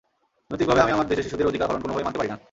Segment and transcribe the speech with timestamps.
[0.49, 2.37] নৈতিকভাবে আমি আমার দেশে শিশুদের অধিকার হরণ কোনোভাবেই মানতে পারি না।